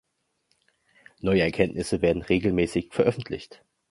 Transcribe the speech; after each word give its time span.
Neue 1.19 1.41
Erkenntnisse 1.43 2.01
werden 2.01 2.23
regelmäßig 2.23 2.91
veröffentlicht. 2.91 3.63